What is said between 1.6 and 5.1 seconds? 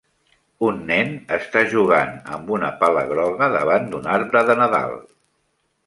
jugant amb una pala groga davant d'un arbre de nadal.